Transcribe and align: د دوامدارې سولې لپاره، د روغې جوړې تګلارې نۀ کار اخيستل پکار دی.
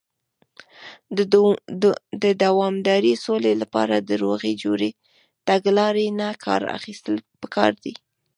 د 2.21 2.23
دوامدارې 2.43 3.13
سولې 3.25 3.53
لپاره، 3.61 3.95
د 3.99 4.11
روغې 4.23 4.53
جوړې 4.63 4.89
تګلارې 5.47 6.07
نۀ 6.19 6.29
کار 6.45 6.61
اخيستل 6.77 7.15
پکار 7.41 7.71
دی. 7.83 7.93